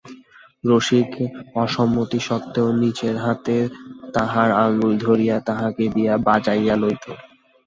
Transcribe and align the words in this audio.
রসিক 0.63 1.09
অসম্মতিসত্ত্বেও 1.55 2.69
নিজের 2.81 3.15
হাতে 3.17 3.57
তাহার 4.13 4.49
আঙুল 4.63 4.91
ধরিয়া 4.99 5.37
তাহাকে 5.47 5.85
দিয়া 5.95 6.13
বাজাইয়া 6.27 6.75
লইত। 6.75 7.05